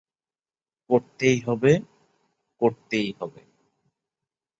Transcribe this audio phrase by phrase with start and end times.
[0.89, 1.71] করতেই হবে,
[2.61, 3.41] করতেই হবে।